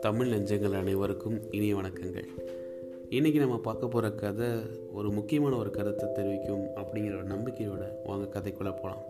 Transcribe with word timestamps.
தமிழ் 0.00 0.32
நெஞ்சங்கள் 0.32 0.78
அனைவருக்கும் 0.78 1.40
இனிய 1.50 1.76
வணக்கங்கள். 1.76 2.24
இன்றைக்கி 3.10 3.38
நம்ம 3.38 3.58
பார்க்க 3.58 3.88
போகிற 3.88 4.12
கதை 4.12 4.48
ஒரு 4.92 5.10
முக்கியமான 5.10 5.56
ஒரு 5.56 5.70
கருத்தை 5.70 6.12
தெரிவிக்கும் 6.12 6.64
அப்படிங்கிற 6.76 7.16
ஒரு 7.16 7.26
நம்பிக்கையோட 7.26 7.88
வாங்க 8.04 8.40
கதைக்குள்ளே 8.40 8.72
போகலாம் 8.74 9.02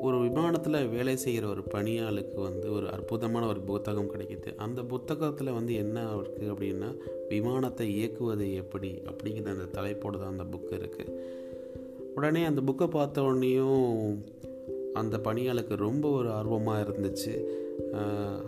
ஒரு 0.00 0.18
விமானத்தில் 0.18 0.88
வேலை 0.88 1.16
செய்கிற 1.16 1.46
ஒரு 1.46 1.62
பணியாளுக்கு 1.62 2.40
வந்து 2.40 2.72
ஒரு 2.72 2.90
அற்புதமான 2.90 3.46
ஒரு 3.46 3.60
புத்தகம் 3.60 4.12
கிடைக்கிது. 4.12 4.56
அந்த 4.56 4.82
புத்தகத்தில் 4.82 5.52
வந்து 5.52 5.74
என்ன 5.74 6.14
இருக்குது 6.14 6.50
அப்படின்னா 6.50 6.96
விமானத்தை 7.28 7.96
இயக்குவது 7.96 8.54
எப்படி 8.54 9.02
அப்படிங்கிற 9.04 9.46
அந்த 9.46 9.64
தலைப்போடு 9.64 10.18
தான் 10.18 10.38
அந்த 10.38 10.56
புக்கு 10.56 10.72
இருக்குது 10.72 11.40
உடனே 12.14 12.44
அந்த 12.44 12.60
புக்கை 12.60 12.90
பார்த்த 12.90 13.22
உடனேயும் 13.22 14.24
அந்த 15.00 15.16
பணியாளுக்கு 15.26 15.74
ரொம்ப 15.86 16.04
ஒரு 16.18 16.28
ஆர்வமாக 16.30 16.84
இருந்துச்சு. 16.84 17.34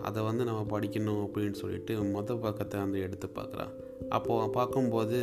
அதை 0.06 0.20
வந்து 0.23 0.42
நம்ம 0.48 0.62
படிக்கணும் 0.74 1.23
அப்படின்னு 1.27 1.56
சொல்லிட்டு 1.62 1.95
மொதல் 2.16 2.42
பக்கத்தை 2.46 2.77
வந்து 2.80 2.98
எடுத்து 3.06 3.28
பார்க்குறான் 3.38 3.73
அப்போது 4.16 4.50
பார்க்கும்போது 4.50 5.20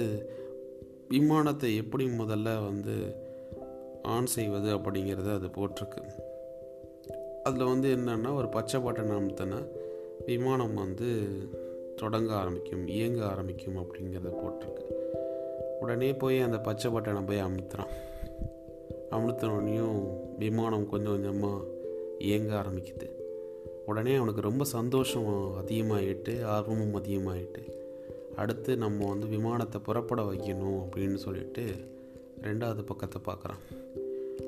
விமானத்தை 1.13 1.69
எப்படி 1.81 2.05
முதல்ல 2.21 2.49
வந்து 2.69 2.95
ஆன் 4.13 4.29
செய்வது 4.35 4.69
அப்படிங்கிறது 4.77 5.31
அது 5.37 5.47
போட்டிருக்கு. 5.57 6.01
அதில் 7.47 7.71
வந்து 7.71 7.87
என்னென்னா 7.95 8.31
ஒரு 8.39 8.47
பச்சை 8.49 8.79
பட்டன் 8.81 9.15
அமுத்தினா 9.17 9.59
விமானம் 10.25 10.75
வந்து 10.83 11.09
தொடங்க 12.01 12.31
ஆரம்பிக்கும் 12.35 12.85
இயங்க 12.87 13.21
ஆரம்பிக்கும் 13.25 13.79
அப்படிங்கிறத 13.81 14.31
போட்டிருக்கு. 14.41 14.85
உடனே 15.81 16.09
போய் 16.13 16.39
அந்த 16.47 16.57
பச்சை 16.67 16.89
பட்டனை 16.91 17.21
போய் 17.25 17.45
அமுத்துறான். 17.47 17.93
அமுத்தினோடனையும் 19.11 19.97
விமானம் 20.39 20.89
கொஞ்சம் 20.89 21.11
கொஞ்சமாக 21.11 21.67
இயங்க 22.19 22.51
ஆரம்பிக்குது. 22.61 23.07
உடனே 23.85 24.15
அவனுக்கு 24.15 24.41
ரொம்ப 24.41 24.63
சந்தோஷம் 24.63 25.29
அதிகமாகிட்டு 25.61 26.43
ஆர்வமும் 26.43 26.95
அதிகமாகிட்டு 26.95 27.79
அடுத்து 28.35 28.77
நம்ம 28.77 29.07
வந்து 29.07 29.27
விமானத்தை 29.27 29.81
புறப்பட 29.81 30.21
வைக்கணும் 30.21 30.77
அப்படின்னு 30.83 31.15
சொல்லிட்டு 31.15 31.63
ரெண்டாவது 32.41 32.81
பக்கத்தை 32.81 33.21
பார்க்குறான். 33.25 33.63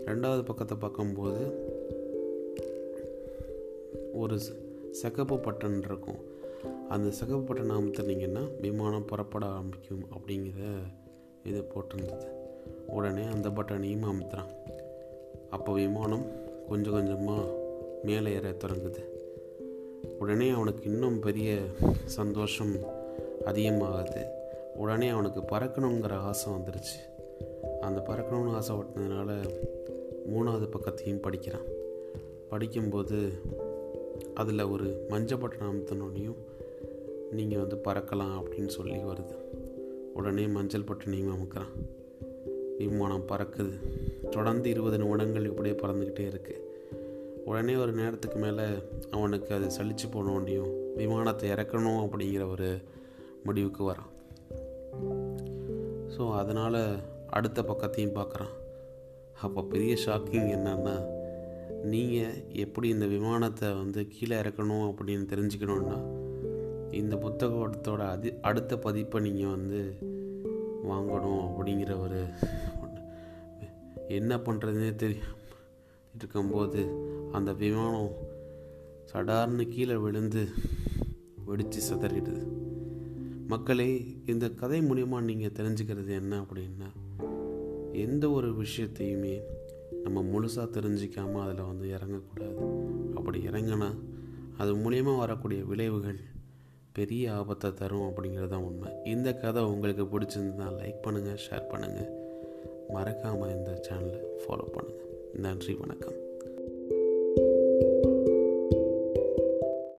ரெண்டாவது 0.06 0.44
பக்கத்தை 0.44 0.78
பார்க்கும்போது 0.78 1.44
ஒரு 4.14 4.40
சிகப்பு 4.92 5.36
பட்டன் 5.36 5.78
இருக்கும். 5.84 6.22
அந்த 6.90 7.12
சிகப்பு 7.12 7.44
பட்டன் 7.48 7.76
அமுத்துனீங்கன்னா 7.78 8.44
விமானம் 8.62 9.06
புறப்பட 9.06 9.46
ஆரம்பிக்கும் 9.46 10.06
அப்படிங்கிற 10.16 10.72
இது 11.44 11.62
போட்டிருந்தது. 11.62 12.43
உடனே 12.88 13.24
அந்த 13.24 13.50
பட்டனையும் 13.50 14.06
அமுத்துறான். 14.06 14.52
அப்போ 15.50 15.74
விமானம் 15.74 16.26
கொஞ்சம் 16.70 16.94
கொஞ்சமாக 16.94 17.62
மேலே 18.04 18.32
ஏற 18.32 18.52
தொடங்குது. 18.52 19.04
உடனே 20.20 20.50
அவனுக்கு 20.50 20.84
இன்னும் 20.84 21.20
பெரிய 21.20 21.58
சந்தோஷம் 22.06 22.76
அதிகமாகுது. 23.46 24.26
உடனே 24.76 25.08
அவனுக்கு 25.08 25.42
பறக்கணுங்கிற 25.42 26.12
ஆசை 26.12 26.54
வந்துருச்சு. 26.54 27.22
அந்த 27.82 28.04
பறக்கணும்னு 28.08 28.62
ஆசைப்பட்டதுனால 28.62 29.50
மூணாவது 30.36 30.68
பக்கத்தையும் 30.70 31.22
படிக்கிறான். 31.22 31.66
படிக்கும்போது 32.50 33.32
அதில் 34.34 34.62
ஒரு 34.62 35.06
மஞ்சள் 35.10 35.38
பட்டன் 35.38 35.62
அமுத்தினோடனையும் 35.62 36.36
நீங்கள் 37.32 37.60
வந்து 37.60 37.76
பறக்கலாம் 37.76 38.44
அப்படின்னு 38.44 38.68
சொல்லி 38.68 38.98
வருது. 38.98 39.36
உடனே 40.14 40.48
மஞ்சள் 40.48 40.82
பட்டனையும் 40.82 41.30
அமுக்கிறான். 41.30 42.03
விமானம் 42.78 43.28
பறக்குது. 43.28 43.76
தொடர்ந்து 44.30 44.70
இருபது 44.70 44.98
நிமிடங்கள் 44.98 45.50
இப்படியே 45.50 45.76
பறந்துக்கிட்டே 45.76 46.26
இருக்குது 46.32 46.62
உடனே 47.46 47.76
ஒரு 47.76 47.92
நேரத்துக்கு 47.92 48.40
மேலே 48.40 48.66
அவனுக்கு 49.12 49.56
அது 49.56 49.68
சலிச்சு 49.78 50.08
போனோடனையும் 50.12 50.74
விமானத்தை 50.96 51.50
இறக்கணும் 51.50 52.04
அப்படிங்கிற 52.04 52.50
ஒரு 52.50 52.70
முடிவுக்கு 53.44 53.92
வரான். 53.92 54.12
ஸோ 56.18 56.34
அதனால் 56.34 56.82
அடுத்த 57.30 57.62
பக்கத்தையும் 57.62 58.18
பார்க்குறான். 58.20 58.54
அப்போ 59.42 59.64
பெரிய 59.64 59.94
ஷாக்கிங் 60.06 60.50
என்னன்னா 60.58 60.96
நீங்கள் 61.84 62.36
எப்படி 62.56 62.88
இந்த 62.90 63.06
விமானத்தை 63.06 63.70
வந்து 63.74 64.08
கீழே 64.08 64.36
இறக்கணும் 64.38 64.86
அப்படின்னு 64.90 65.26
தெரிஞ்சுக்கணுன்னா 65.32 65.98
இந்த 66.92 67.16
புத்தகத்தோட 67.16 68.02
அதி 68.08 68.34
அடுத்த 68.42 68.78
பதிப்பை 68.78 69.22
நீங்கள் 69.22 69.50
வந்து 69.50 69.82
வாங்கணும் 70.90 71.42
அப்படிங்கிற 71.48 72.00
ஒரு 72.00 72.26
என்ன 74.08 74.38
பண்ணுறதுனே 74.38 74.96
தெரியும் 74.96 75.42
இருக்கும்போது 76.16 76.82
அந்த 77.32 77.54
விமானம் 77.54 78.12
சடார்னு 79.14 79.68
கீழே 79.70 79.96
விழுந்து 79.96 80.48
வெடித்து 81.46 81.80
சிதறிடுது. 81.90 82.48
மக்களே 83.48 83.90
இந்த 84.26 84.50
கதை 84.50 84.82
மூலிமா 84.82 85.22
நீங்கள் 85.22 85.56
தெரிஞ்சுக்கிறது 85.56 86.10
என்ன 86.10 86.42
அப்படின்னா 86.42 86.90
எந்த 87.94 88.30
ஒரு 88.30 88.62
விஷயத்தையுமே 88.62 89.40
நம்ம 90.04 90.22
முழுசாக 90.22 90.68
தெரிஞ்சிக்காமல் 90.78 91.44
அதில் 91.44 91.66
வந்து 91.66 91.88
இறங்கக்கூடாது. 91.88 92.62
அப்படி 93.16 93.48
இறங்கினா 93.48 93.90
அது 94.58 94.76
மூலியமாக 94.76 95.18
வரக்கூடிய 95.18 95.64
விளைவுகள் 95.64 96.20
பெரிய 96.98 97.34
ஆபத்தை 97.34 97.70
தரும் 97.74 98.08
அப்படிங்கிறது 98.10 98.52
தான் 98.54 98.66
உண்மை. 98.70 98.90
இந்த 99.14 99.30
கதை 99.44 99.64
உங்களுக்கு 99.64 100.04
பிடிச்சிருந்தா 100.14 100.68
லைக் 100.80 101.00
பண்ணுங்கள் 101.06 101.42
ஷேர் 101.46 101.72
பண்ணுங்கள் 101.72 102.12
மறக்காமல் 102.96 103.56
இந்த 103.58 103.72
சேனலை 103.88 104.22
ஃபாலோ 104.42 104.68
பண்ணுங்கள் 104.76 105.10
நன்றி 105.46 105.74
வணக்கம். 105.74 106.18